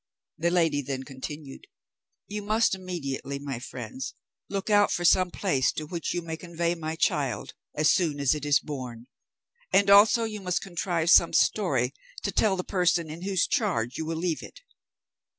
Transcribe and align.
The 0.39 0.49
lady 0.49 0.81
then 0.81 1.03
continued, 1.03 1.67
'You 2.25 2.41
must 2.41 2.73
immediately, 2.73 3.37
my 3.37 3.59
friends, 3.59 4.15
look 4.49 4.67
out 4.71 4.91
for 4.91 5.05
some 5.05 5.29
place 5.29 5.71
to 5.73 5.85
which 5.85 6.11
you 6.11 6.23
may 6.23 6.37
convey 6.37 6.73
my 6.73 6.95
child 6.95 7.53
as 7.75 7.91
soon 7.91 8.19
as 8.19 8.33
it 8.33 8.43
is 8.43 8.59
born, 8.59 9.05
and 9.71 9.91
also 9.91 10.23
you 10.23 10.41
must 10.41 10.59
contrive 10.63 11.11
some 11.11 11.33
story 11.33 11.93
to 12.23 12.31
tell 12.31 12.55
to 12.55 12.61
the 12.63 12.63
person 12.63 13.11
in 13.11 13.21
whose 13.21 13.45
charge 13.45 13.99
you 13.99 14.05
will 14.07 14.17
leave 14.17 14.41
it. 14.41 14.61